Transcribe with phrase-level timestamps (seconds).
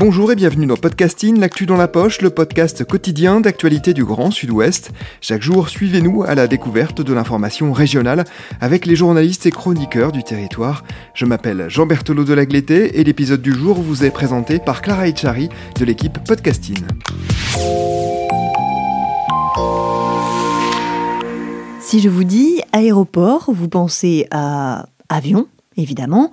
[0.00, 4.30] Bonjour et bienvenue dans Podcasting, l'actu dans la poche, le podcast quotidien d'actualité du Grand
[4.30, 4.92] Sud-Ouest.
[5.20, 8.24] Chaque jour, suivez-nous à la découverte de l'information régionale
[8.62, 10.84] avec les journalistes et chroniqueurs du territoire.
[11.12, 15.06] Je m'appelle Jean Berthelot de Lagleté et l'épisode du jour vous est présenté par Clara
[15.06, 16.78] Echari de l'équipe Podcasting.
[21.78, 25.46] Si je vous dis aéroport, vous pensez à avion,
[25.76, 26.30] évidemment,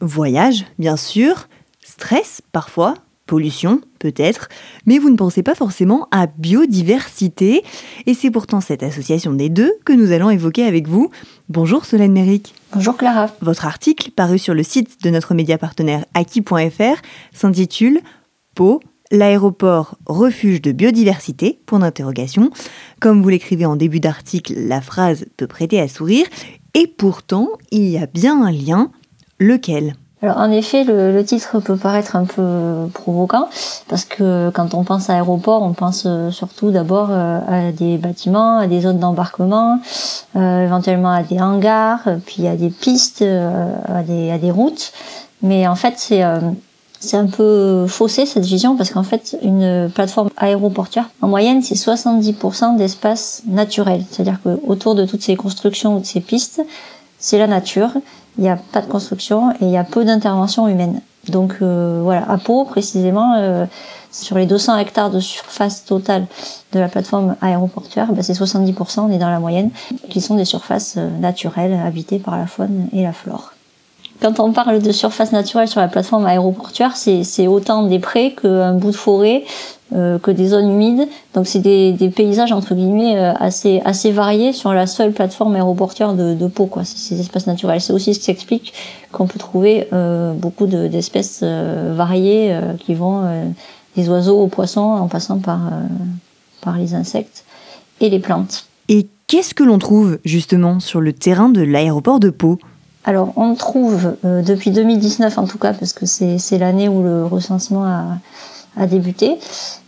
[0.00, 1.48] voyage, bien sûr,
[1.84, 2.94] stress parfois,
[3.26, 4.48] pollution peut-être,
[4.86, 7.62] mais vous ne pensez pas forcément à biodiversité,
[8.06, 11.10] et c'est pourtant cette association des deux que nous allons évoquer avec vous.
[11.48, 12.54] Bonjour Solène Méric.
[12.72, 13.30] Bonjour Clara.
[13.40, 17.00] Votre article, paru sur le site de notre média partenaire Aki.fr,
[17.32, 18.00] s'intitule
[18.54, 22.50] Pau, l'aéroport refuge de biodiversité Point d'interrogation.
[23.00, 26.26] Comme vous l'écrivez en début d'article, la phrase peut prêter à sourire,
[26.74, 28.90] et pourtant il y a bien un lien.
[29.38, 29.94] Lequel?
[30.24, 33.50] Alors en effet, le, titre peut paraître un peu provoquant
[33.88, 37.98] parce que quand on pense à aéroport, on pense euh, surtout d'abord euh, à des
[37.98, 39.80] bâtiments, à des zones d'embarquement,
[40.36, 44.94] euh, éventuellement à des hangars, puis à des pistes, à, des, routes.
[45.42, 46.22] Mais en fait, c'est
[47.00, 51.74] c'est un peu faussé cette vision parce qu'en fait, une plateforme aéroportuaire, en moyenne, c'est
[51.74, 54.02] 70% d'espace naturel.
[54.10, 56.62] C'est-à-dire que autour de toutes ces constructions ou de ces pistes,
[57.18, 57.90] c'est la nature
[58.38, 61.00] il n'y a pas de construction et il y a peu d'intervention humaine.
[61.28, 63.64] Donc euh, voilà, à Pau précisément, euh,
[64.10, 66.26] sur les 200 hectares de surface totale
[66.72, 69.70] de la plateforme aéroportuaire, bah, c'est 70%, on est dans la moyenne,
[70.10, 73.52] qui sont des surfaces euh, naturelles habitées par la faune et la flore.
[74.20, 78.72] Quand on parle de surface naturelle sur la plateforme aéroportuaire, c'est autant des prés qu'un
[78.72, 79.44] bout de forêt,
[79.94, 81.08] que des zones humides.
[81.34, 85.54] Donc c'est des, des, paysages entre guillemets euh, assez assez variés sur la seule plateforme
[85.54, 86.66] aéroportuaire de, de Pau.
[86.66, 86.84] Quoi.
[86.84, 87.80] Ces espaces naturels.
[87.80, 88.72] C'est aussi ce qui explique
[89.12, 93.22] qu'on peut trouver euh, beaucoup d'espèces variées qui vont
[93.96, 95.60] des oiseaux aux poissons en passant par
[96.60, 97.44] par les insectes
[98.00, 98.66] et les plantes.
[98.88, 102.58] Et qu'est-ce que l'on trouve justement sur le terrain de l'aéroport de Pau?
[103.04, 107.84] Alors, on trouve depuis 2019 en tout cas, parce que c'est l'année où le recensement
[107.84, 108.18] a,
[108.76, 109.38] a débuté.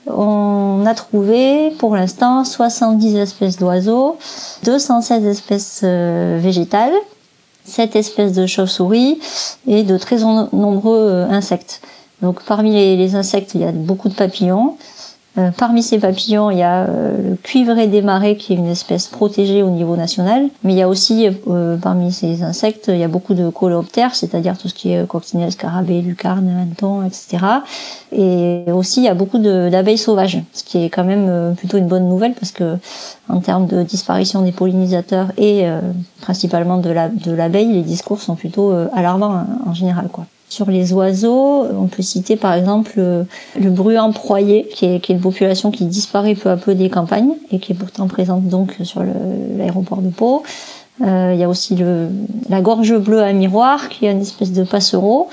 [0.07, 4.17] On a trouvé pour l'instant 70 espèces d'oiseaux,
[4.65, 6.95] 216 espèces euh, végétales,
[7.65, 9.19] 7 espèces de chauves-souris
[9.67, 10.19] et de très
[10.53, 11.81] nombreux euh, insectes.
[12.23, 14.77] Donc parmi les, insectes, il y a beaucoup de papillons,
[15.39, 18.69] euh, parmi ces papillons, il y a euh, le cuivré des marais qui est une
[18.69, 22.99] espèce protégée au niveau national, mais il y a aussi euh, parmi ces insectes, il
[22.99, 27.45] y a beaucoup de coléoptères, c'est-à-dire tout ce qui est coccinelle, scarabée, lucarne, hanneton, etc.
[28.13, 31.89] Et aussi il y a beaucoup d'abeilles sauvages, ce qui est quand même plutôt une
[31.89, 32.79] bonne nouvelle parce que
[33.29, 35.67] en termes de disparition des pollinisateurs et
[36.23, 40.27] principalement de l'abeille, les discours sont plutôt alarmants en général, quoi.
[40.49, 45.73] Sur les oiseaux, on peut citer par exemple le bruant proyer, qui est, une population
[45.73, 49.03] qui disparaît peu à peu des campagnes et qui est pourtant présente donc sur
[49.57, 50.45] l'aéroport de Pau.
[51.03, 52.09] Euh, il y a aussi le,
[52.49, 55.29] la gorge bleue à miroir, qui est une espèce de passereau.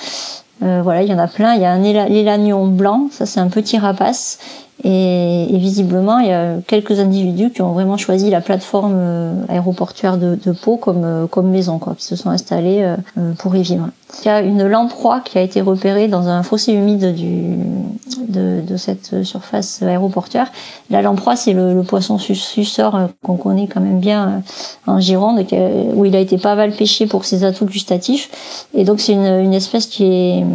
[0.61, 1.55] Euh, voilà, il y en a plein.
[1.55, 4.39] Il y a un blanc, ça c'est un petit rapace.
[4.83, 10.17] Et, visiblement, il y a quelques individus qui ont vraiment choisi la plateforme euh, aéroportuaire
[10.17, 13.89] de, Pau comme, euh, comme maison, quoi, qui se sont installés euh, pour y vivre.
[14.21, 17.55] Il y a une lamproie qui a été repérée dans un fossé humide du,
[18.27, 20.51] de, de cette surface aéroportuaire.
[20.89, 24.41] La lamproie, c'est le, poisson suceur qu'on connaît quand même bien
[24.87, 25.45] en Gironde,
[25.95, 28.65] où il a été pas mal pêché pour ses atouts gustatifs.
[28.73, 30.45] Et donc c'est une, une espèce qui est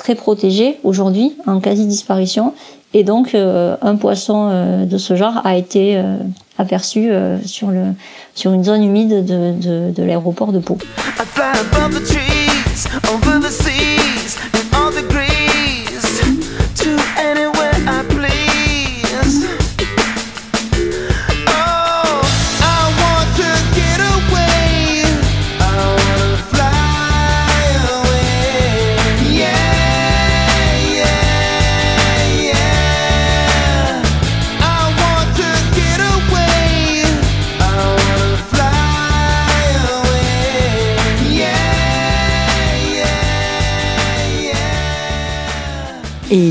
[0.00, 2.54] très protégée aujourd'hui, en quasi-disparition,
[2.92, 6.16] et donc, euh, un poisson euh, de ce genre a été euh,
[6.58, 7.10] aperçu
[7.44, 7.82] sur, le,
[8.34, 10.76] sur une zone humide de, de, de l'aéroport de Pau.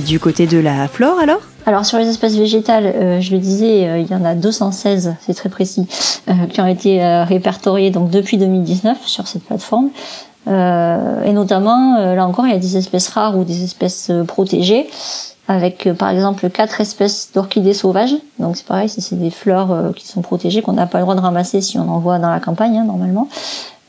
[0.09, 1.39] Du côté de la flore alors?
[1.67, 5.13] Alors sur les espèces végétales, euh, je le disais, euh, il y en a 216,
[5.21, 5.87] c'est très précis,
[6.27, 9.89] euh, qui ont été répertoriées donc depuis 2019 sur cette plateforme.
[10.47, 14.89] et notamment, là encore, il y a des espèces rares ou des espèces protégées,
[15.47, 18.15] avec par exemple quatre espèces d'orchidées sauvages.
[18.39, 21.21] Donc c'est pareil, c'est des fleurs qui sont protégées qu'on n'a pas le droit de
[21.21, 23.27] ramasser si on en voit dans la campagne hein, normalement.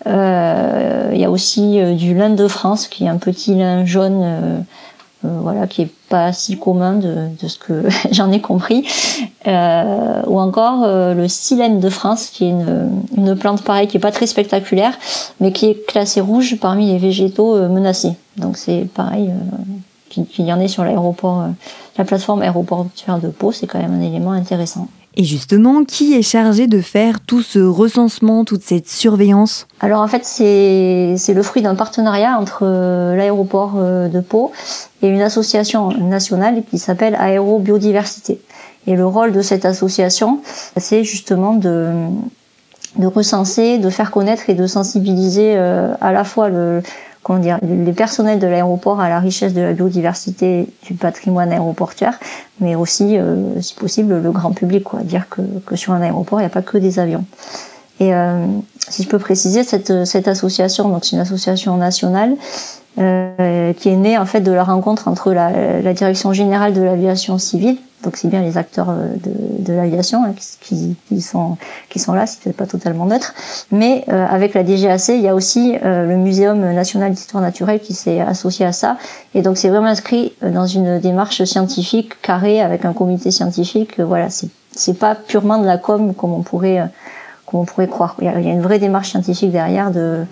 [0.04, 4.58] il y a aussi du lin de France, qui est un petit lin jaune euh,
[5.22, 8.86] voilà, qui est pas si commun de, de ce que j'en ai compris,
[9.46, 13.96] euh, ou encore euh, le silène de France, qui est une, une, plante pareille qui
[13.96, 14.98] est pas très spectaculaire,
[15.40, 18.14] mais qui est classée rouge parmi les végétaux menacés.
[18.36, 19.30] Donc c'est pareil,
[20.08, 21.44] qu'il y en ait sur l'aéroport,
[21.98, 24.88] la plateforme aéroportuaire de Pau, c'est quand même un élément intéressant.
[25.16, 29.66] Et justement, qui est chargé de faire tout ce recensement, toute cette surveillance?
[29.80, 34.52] Alors en fait, c'est le fruit d'un partenariat entre euh, l'aéroport euh, de Pau
[35.02, 38.40] et une association nationale qui s'appelle Aéro Biodiversité.
[38.86, 40.40] Et le rôle de cette association,
[40.76, 41.90] c'est justement de,
[42.96, 46.82] de recenser, de faire connaître et de sensibiliser euh, à la fois le,
[47.22, 52.18] comment dire, les personnels de l'aéroport à la richesse de la biodiversité du patrimoine aéroportuaire,
[52.60, 55.00] mais aussi, euh, si possible, le grand public, quoi.
[55.00, 57.24] Dire que, que sur un aéroport, il n'y a pas que des avions.
[58.00, 58.46] Et euh,
[58.88, 62.34] si je peux préciser, cette, cette association, donc c'est une association nationale
[62.98, 66.80] euh, qui est née en fait de la rencontre entre la, la direction générale de
[66.80, 71.56] l'aviation civile, donc c'est bien les acteurs euh, de, de l'aviation hein, qui, qui, sont
[71.88, 73.34] qui sont là, c'est peut-être pas totalement neutre,
[73.70, 77.80] mais euh, avec la DGAC, il y a aussi euh, le Muséum national d'histoire naturelle
[77.80, 78.96] qui s'est associé à ça,
[79.34, 84.00] et donc c'est vraiment inscrit dans une démarche scientifique carrée avec un comité scientifique.
[84.00, 86.88] voilà, c'est c'est pas purement de la com comme on pourrait
[87.44, 88.14] comme on pourrait croire.
[88.20, 90.24] Il y, a, il y a une vraie démarche scientifique derrière de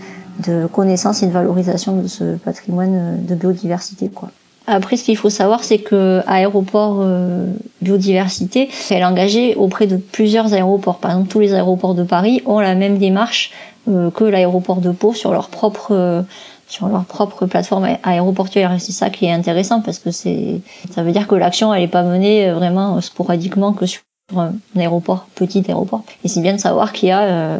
[0.46, 4.30] de connaissance et de valorisation de ce patrimoine de biodiversité, quoi.
[4.70, 7.46] Après, ce qu'il faut savoir, c'est que Aéroport euh,
[7.80, 10.98] Biodiversité, elle est engagée auprès de plusieurs aéroports.
[10.98, 13.50] Par exemple, tous les aéroports de Paris ont la même démarche
[13.88, 16.22] euh, que l'aéroport de Pau sur leur propre euh,
[16.68, 18.74] sur leur propre plateforme aéroportuaire.
[18.74, 20.60] Et c'est ça qui est intéressant parce que c'est
[20.90, 24.02] ça veut dire que l'action elle est pas menée vraiment sporadiquement que sur
[24.36, 26.02] un aéroport, petit aéroport.
[26.24, 27.56] Et c'est bien de savoir qu'il y a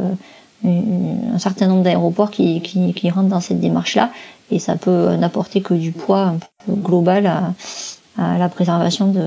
[0.64, 4.10] un certain nombre d'aéroports qui, qui, rentrent dans cette démarche-là.
[4.50, 6.34] Et ça peut n'apporter que du poids
[6.69, 7.52] global à
[8.19, 9.23] la préservation de,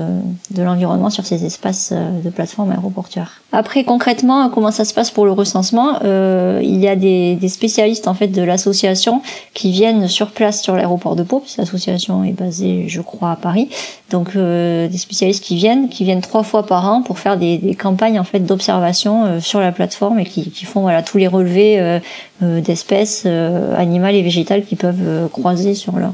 [0.50, 3.42] de l'environnement sur ces espaces euh, de plateforme aéroportuaire.
[3.52, 7.48] Après concrètement comment ça se passe pour le recensement euh, Il y a des, des,
[7.48, 9.22] spécialistes en fait de l'association
[9.54, 13.68] qui viennent sur place sur l'aéroport de Pau, l'association est basée je crois à Paris.
[14.10, 17.56] Donc euh, des spécialistes qui viennent, qui viennent trois fois par an pour faire des,
[17.56, 21.16] des campagnes en fait d'observation euh, sur la plateforme et qui, qui, font voilà tous
[21.16, 26.12] les relevés euh, d'espèces animales et végétales qui peuvent croiser sur leur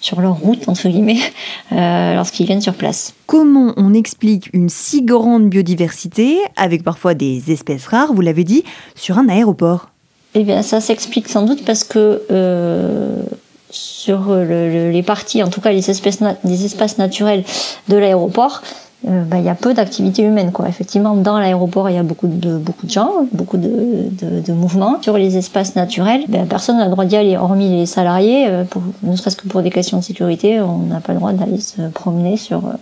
[0.00, 1.20] sur leur route, entre guillemets,
[1.72, 3.14] euh, lorsqu'ils viennent sur place.
[3.26, 8.64] Comment on explique une si grande biodiversité, avec parfois des espèces rares, vous l'avez dit,
[8.94, 9.90] sur un aéroport?
[10.34, 13.22] Eh bien, ça s'explique sans doute parce que euh,
[13.70, 17.44] sur le, les parties, en tout cas les, espèces les espaces naturels
[17.88, 18.62] de l'aéroport,
[19.08, 20.52] euh, bah, il y a peu d'activité humaine.
[20.52, 20.68] Quoi.
[20.68, 24.52] Effectivement, dans l'aéroport, il y a beaucoup de, beaucoup de gens, beaucoup de, de, de
[24.52, 25.00] mouvements.
[25.02, 28.64] Sur les espaces naturels, ben, personne n'a le droit d'y aller, hormis les salariés, euh,
[28.64, 31.60] pour, ne serait-ce que pour des questions de sécurité, on n'a pas le droit d'aller
[31.60, 32.72] se promener sur, euh,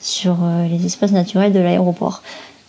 [0.00, 0.36] sur
[0.70, 2.22] les espaces naturels de l'aéroport.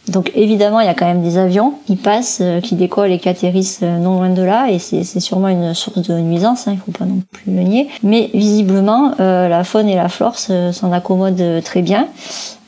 [0.07, 3.27] Donc évidemment, il y a quand même des avions qui passent, qui décollent et qui
[3.27, 6.91] atterrissent non loin de là, et c'est sûrement une source de nuisance, hein, il faut
[6.91, 7.87] pas non plus le nier.
[8.03, 12.07] Mais visiblement, euh, la faune et la flore s'en accommodent très bien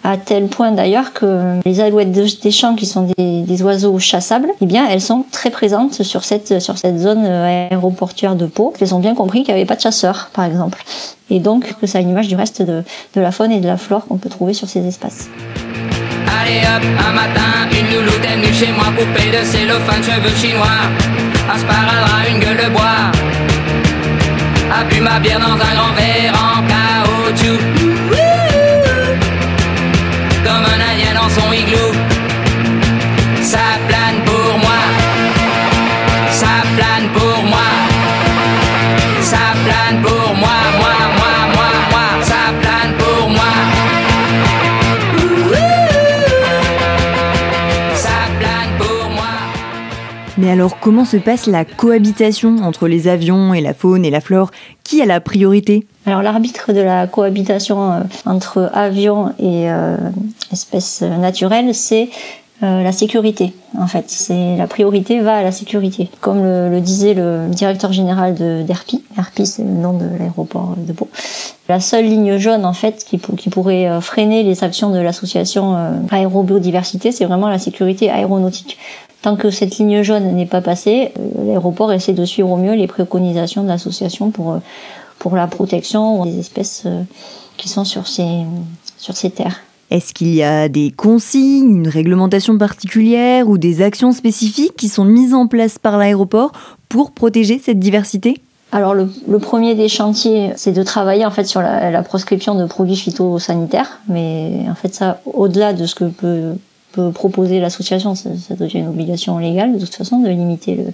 [0.04, 4.66] à tel point d'ailleurs que les alouettes des champs, qui sont des, oiseaux chassables, eh
[4.66, 8.74] bien, elles sont très présentes sur cette, sur cette zone euh, aéroportuaire de Pau.
[8.80, 10.84] Elles ont bien compris qu'il n'y avait pas de chasseurs, par exemple.
[11.30, 12.84] Et donc, que c'est à l'image du reste de,
[13.16, 15.28] de la faune et de la flore qu'on peut trouver sur ces espaces.
[16.42, 20.88] Allez hop, un matin, une louloute est chez moi, poupée de cellophane, cheveux chinois,
[22.30, 23.12] une gueule de bois,
[24.72, 25.94] a ma bière dans un grand
[26.34, 26.77] en
[50.38, 54.22] Mais alors, comment se passe la cohabitation entre les avions et la faune et la
[54.22, 54.52] flore?
[54.84, 55.88] Qui a la priorité?
[56.06, 59.98] Alors l'arbitre de la cohabitation euh, entre avions et euh,
[60.52, 62.10] espèces naturelles, c'est
[62.64, 64.06] euh, la sécurité, en fait.
[64.08, 66.10] C'est la priorité va à la sécurité.
[66.22, 70.94] Comme le, disait le directeur général de d'ERPI, ERPI c'est le nom de l'aéroport de
[70.94, 71.10] Pau.
[71.68, 75.76] La seule ligne jaune, en fait, qui, pour- qui pourrait freiner les actions de l'association
[75.76, 78.78] euh, aérobiodiversité, c'est vraiment la sécurité aéronautique.
[79.22, 82.76] Tant que cette ligne jaune n'est pas passée, euh, l'aéroport essaie de suivre au mieux
[82.76, 84.58] les préconisations de l'association pour euh,
[85.20, 87.02] pour la protection des espèces euh,
[87.58, 88.44] qui sont sur ces
[88.98, 89.62] sur ces terres.
[89.90, 95.06] Est-ce qu'il y a des consignes, une réglementation particulière ou des actions spécifiques qui sont
[95.06, 96.52] mises en place par l'aéroport
[96.90, 98.42] pour protéger cette diversité?
[98.74, 102.54] Alors le, le premier des chantiers, c'est de travailler en fait sur la, la proscription
[102.56, 106.52] de produits phytosanitaires, mais en fait ça, au-delà de ce que peut,
[106.98, 108.30] peut proposer l'association, ça,
[108.64, 110.86] devient une obligation légale de toute façon de limiter le,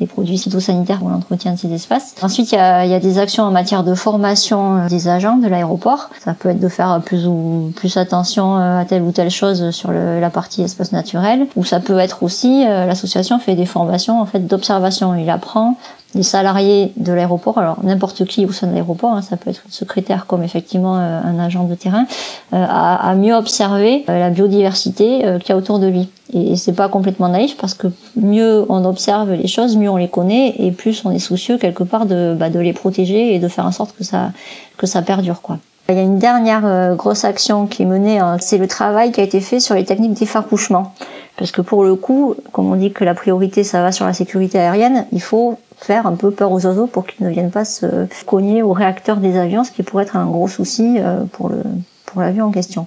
[0.00, 2.14] les produits phytosanitaires pour l'entretien de ces espaces.
[2.22, 5.38] Ensuite, il y a, y a des actions en matière de formation euh, des agents
[5.44, 6.02] de l'aéroport.
[6.24, 9.70] Ça peut être de faire plus ou plus attention euh, à telle ou telle chose
[9.70, 13.66] sur le- la partie espace naturel, ou ça peut être aussi euh, l'association fait des
[13.66, 15.14] formations en fait d'observation.
[15.14, 15.76] Il apprend
[16.16, 19.62] les salariés de l'aéroport, alors n'importe qui au sein de l'aéroport, hein, ça peut être
[19.66, 22.06] une secrétaire comme effectivement euh, un agent de terrain,
[22.52, 26.08] euh, à, à mieux observer euh, la biodiversité euh, qu'il y a autour de lui.
[26.32, 29.96] Et, et c'est pas complètement naïf parce que mieux on observe les choses, mieux on
[29.96, 33.38] les connaît et plus on est soucieux quelque part de, bah, de les protéger et
[33.38, 34.32] de faire en sorte que ça
[34.76, 35.58] que ça perdure quoi.
[35.88, 39.12] Il y a une dernière euh, grosse action qui est menée, hein, c'est le travail
[39.12, 40.92] qui a été fait sur les techniques d'effarouchement.
[41.36, 44.12] Parce que pour le coup, comme on dit que la priorité ça va sur la
[44.12, 47.64] sécurité aérienne, il faut faire un peu peur aux oiseaux pour qu'ils ne viennent pas
[47.64, 51.48] se cogner au réacteur des avions, ce qui pourrait être un gros souci euh, pour
[51.48, 51.62] le
[52.06, 52.86] pour l'avion en question.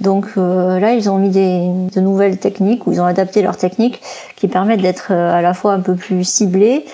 [0.00, 3.56] Donc euh, là, ils ont mis des, de nouvelles techniques, ou ils ont adapté leurs
[3.56, 4.00] techniques
[4.34, 6.84] qui permettent d'être euh, à la fois un peu plus ciblés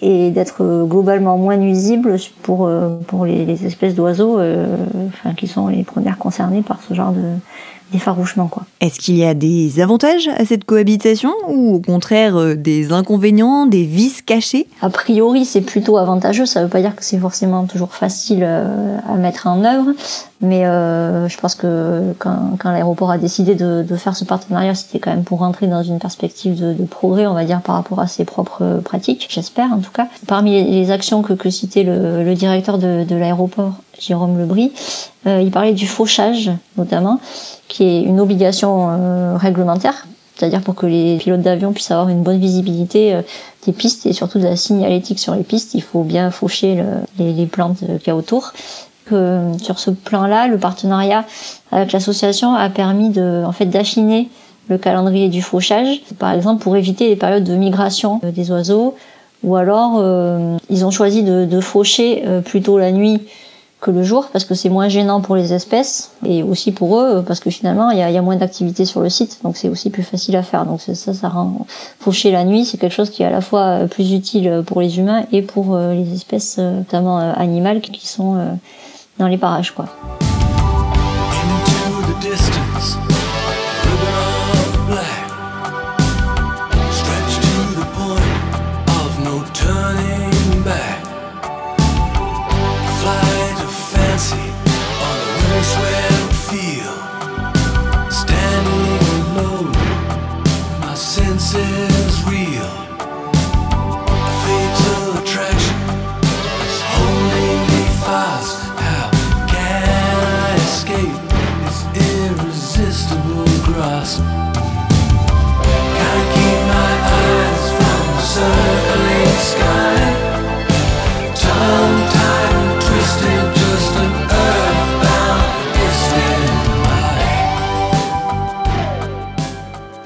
[0.00, 2.70] et d'être euh, globalement moins nuisibles pour,
[3.08, 4.76] pour les, les espèces d'oiseaux euh,
[5.08, 7.22] enfin, qui sont les premières concernées par ce genre de
[7.92, 8.48] d'effarouchement.
[8.48, 8.64] Quoi.
[8.80, 13.66] Est-ce qu'il y a des avantages à cette cohabitation ou au contraire euh, des inconvénients,
[13.66, 14.66] des vices cachés?
[14.82, 16.46] A priori, c'est plutôt avantageux.
[16.46, 19.92] Ça ne veut pas dire que c'est forcément toujours facile euh, à mettre en œuvre,
[20.40, 24.74] mais euh, je pense que quand, quand l'aéroport a décidé de, de faire ce partenariat,
[24.74, 27.76] c'était quand même pour rentrer dans une perspective de, de progrès, on va dire, par
[27.76, 29.28] rapport à ses propres pratiques.
[29.30, 30.08] J'espère, en tout cas.
[30.26, 34.72] Parmi les, les actions que, que citait le, le directeur de, de l'aéroport, Jérôme Lebris,
[35.26, 37.20] euh, il parlait du fauchage, notamment,
[37.68, 40.06] qui est une obligation euh, réglementaire
[40.38, 43.22] c'est-à-dire pour que les pilotes d'avion puissent avoir une bonne visibilité euh,
[43.64, 46.84] des pistes et surtout de la signalétique sur les pistes, il faut bien faucher le-
[47.18, 48.52] les, les plantes euh, qu'il y a autour.
[49.06, 51.24] Que, sur ce plan-là, le partenariat
[51.72, 54.28] avec l'association a permis de, en fait, d'affiner
[54.68, 58.94] le calendrier du fauchage, par exemple pour éviter les périodes de migration euh, des oiseaux,
[59.42, 63.20] ou alors euh, ils ont choisi de, de faucher euh, plutôt la nuit
[63.80, 67.22] que le jour parce que c'est moins gênant pour les espèces et aussi pour eux
[67.26, 70.02] parce que finalement il y a, moins d'activité sur le site donc c'est aussi plus
[70.02, 71.66] facile à faire donc ça ça rend
[72.00, 74.80] faucher la nuit c'est quelque chose qui est à la fois euh, plus utile pour
[74.80, 78.52] les humains et pour euh, les espèces euh, notamment euh, animales qui sont euh,
[79.18, 79.86] dans les parages quoi.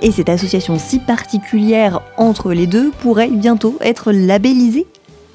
[0.03, 4.87] Et cette association si particulière entre les deux pourrait bientôt être labellisée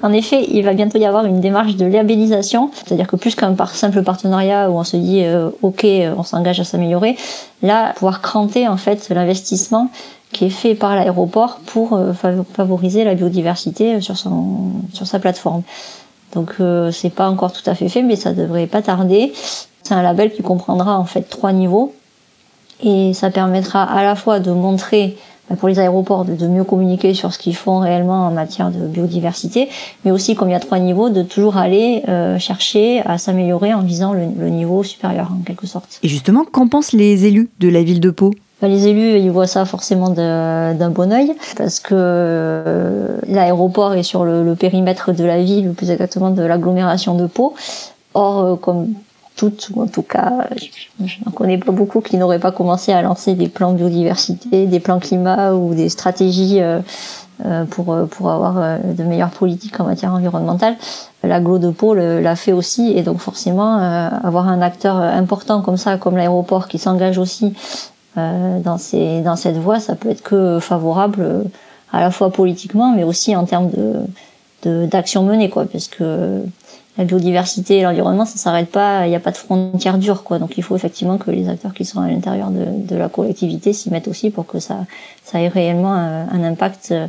[0.02, 3.54] En effet, il va bientôt y avoir une démarche de labellisation, c'est-à-dire que plus qu'un
[3.72, 7.16] simple partenariat où on se dit euh, ok, euh, on s'engage à s'améliorer,
[7.62, 9.88] là pouvoir cranter en fait l'investissement
[10.32, 15.20] qui est fait par l'aéroport pour euh, fav- favoriser la biodiversité sur son sur sa
[15.20, 15.62] plateforme.
[16.34, 19.32] Donc euh, c'est pas encore tout à fait fait, mais ça devrait pas tarder.
[19.84, 21.94] C'est un label qui comprendra en fait trois niveaux
[22.82, 25.16] et ça permettra à la fois de montrer
[25.48, 28.86] bah, pour les aéroports de, mieux communiquer sur ce qu'ils font réellement en matière de
[28.86, 29.68] biodiversité,
[30.04, 33.72] mais aussi comme il y a trois niveaux, de toujours aller euh, chercher à s'améliorer
[33.72, 36.00] en visant le, le niveau supérieur en quelque sorte.
[36.02, 38.32] Et justement, qu'en pensent les élus de la ville de Pau?
[38.60, 44.02] Bah, les élus, ils voient ça forcément d'un bon œil parce que euh, l'aéroport est
[44.02, 47.54] sur le, le périmètre de la ville, plus exactement de l'agglomération de Pau.
[48.14, 48.94] Or, euh, comme
[49.36, 53.02] toutes, ou en tout cas, je, n'en connais pas beaucoup qui n'auraient pas commencé à
[53.02, 56.80] lancer des plans biodiversité, des plans climat ou des stratégies euh,
[57.44, 60.76] euh, pour, euh, pour avoir de meilleures politiques en matière environnementale.
[61.22, 65.98] L'aglo de Pau l'a fait aussi, et donc forcément, avoir un acteur important comme ça,
[65.98, 67.52] comme l'aéroport, qui s'engage aussi
[68.16, 71.44] dans, ces, dans cette voie, ça peut être que favorable
[71.92, 73.70] à la fois politiquement, mais aussi en termes
[74.62, 76.42] de- d'action menée, quoi, parce que
[76.98, 80.38] la biodiversité et l'environnement, ça s'arrête pas, il n'y a pas de frontières dures, quoi.
[80.38, 83.72] Donc il faut effectivement que les acteurs qui sont à l'intérieur de, de la collectivité
[83.72, 84.86] s'y mettent aussi pour que ça,
[85.24, 87.06] ça ait réellement un, un impact euh,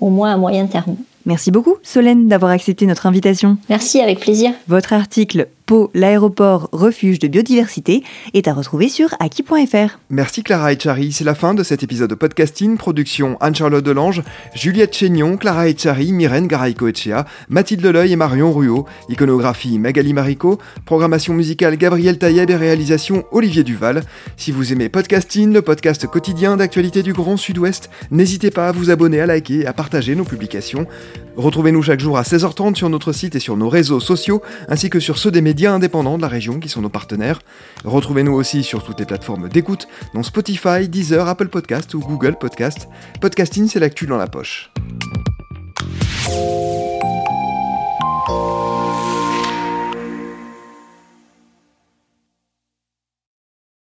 [0.00, 0.96] au moins à moyen terme.
[1.24, 3.56] Merci beaucoup, Solène, d'avoir accepté notre invitation.
[3.68, 4.52] Merci, avec plaisir.
[4.68, 8.04] Votre article Pau, l'aéroport refuge de biodiversité
[8.34, 9.98] est à retrouver sur aki.fr.
[10.10, 14.22] Merci Clara Echari, c'est la fin de cet épisode de podcasting, production Anne-Charlotte Delange,
[14.54, 21.34] Juliette Chénion, Clara Echari, Myrène Garaïco-Echea, Mathilde Leleuil et Marion Ruot, iconographie Magali Marico, programmation
[21.34, 24.04] musicale Gabriel Taïeb et réalisation Olivier Duval.
[24.36, 28.90] Si vous aimez podcasting, le podcast quotidien d'actualité du Grand Sud-Ouest, n'hésitez pas à vous
[28.90, 30.86] abonner, à liker et à partager nos publications.
[31.36, 35.00] Retrouvez-nous chaque jour à 16h30 sur notre site et sur nos réseaux sociaux, ainsi que
[35.00, 37.38] sur ceux des médias indépendants de la région qui sont nos partenaires.
[37.82, 42.88] Retrouvez-nous aussi sur toutes les plateformes d'écoute, dont Spotify, Deezer, Apple Podcast ou Google Podcast.
[43.22, 44.70] Podcasting, c'est l'actu dans la poche.